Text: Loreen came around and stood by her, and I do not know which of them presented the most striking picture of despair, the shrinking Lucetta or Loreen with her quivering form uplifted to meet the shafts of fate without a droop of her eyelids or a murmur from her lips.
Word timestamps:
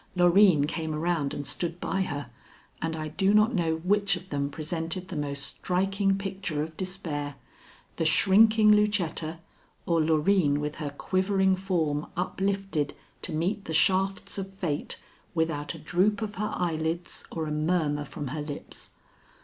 Loreen 0.15 0.65
came 0.65 0.95
around 0.95 1.31
and 1.31 1.45
stood 1.45 1.79
by 1.79 2.01
her, 2.01 2.31
and 2.81 2.95
I 2.95 3.09
do 3.09 3.35
not 3.35 3.53
know 3.53 3.75
which 3.75 4.15
of 4.15 4.29
them 4.29 4.49
presented 4.49 5.09
the 5.09 5.15
most 5.15 5.43
striking 5.43 6.17
picture 6.17 6.63
of 6.63 6.75
despair, 6.75 7.35
the 7.97 8.05
shrinking 8.05 8.71
Lucetta 8.71 9.37
or 9.85 10.01
Loreen 10.01 10.57
with 10.57 10.77
her 10.77 10.89
quivering 10.89 11.55
form 11.55 12.07
uplifted 12.17 12.95
to 13.21 13.31
meet 13.31 13.65
the 13.65 13.73
shafts 13.73 14.39
of 14.39 14.51
fate 14.51 14.97
without 15.35 15.75
a 15.75 15.77
droop 15.77 16.23
of 16.23 16.33
her 16.33 16.49
eyelids 16.55 17.23
or 17.31 17.45
a 17.45 17.51
murmur 17.51 18.03
from 18.03 18.29
her 18.29 18.41
lips. 18.41 18.89